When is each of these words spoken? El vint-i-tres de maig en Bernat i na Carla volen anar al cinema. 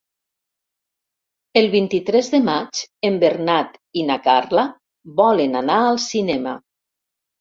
El 1.61 1.67
vint-i-tres 1.75 2.29
de 2.35 2.39
maig 2.47 2.81
en 3.09 3.21
Bernat 3.25 3.77
i 4.01 4.07
na 4.11 4.19
Carla 4.29 4.65
volen 5.21 5.59
anar 5.65 5.77
al 5.91 6.01
cinema. 6.07 6.57